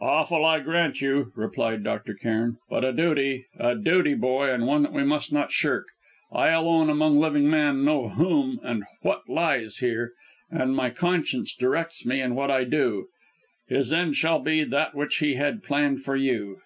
"Awful 0.00 0.44
I 0.44 0.58
grant 0.58 1.00
you," 1.00 1.30
replied 1.36 1.84
Dr. 1.84 2.12
Cairn, 2.12 2.56
"but 2.68 2.84
a 2.84 2.92
duty 2.92 3.44
a 3.60 3.76
duty, 3.76 4.12
boy, 4.14 4.50
and 4.52 4.66
one 4.66 4.82
that 4.82 4.92
we 4.92 5.04
must 5.04 5.32
not 5.32 5.52
shirk. 5.52 5.86
I, 6.32 6.48
alone 6.48 6.90
among 6.90 7.20
living 7.20 7.48
men, 7.48 7.84
know 7.84 8.08
whom, 8.08 8.58
and 8.64 8.82
what, 9.02 9.28
lies 9.28 9.76
there, 9.80 10.10
and 10.50 10.74
my 10.74 10.90
conscience 10.90 11.54
directs 11.54 12.04
me 12.04 12.20
in 12.20 12.34
what 12.34 12.50
I 12.50 12.64
do. 12.64 13.06
His 13.68 13.92
end 13.92 14.16
shall 14.16 14.40
be 14.40 14.64
that 14.64 14.96
which 14.96 15.18
he 15.18 15.34
had 15.34 15.62
planned 15.62 16.02
for 16.02 16.16
you. 16.16 16.60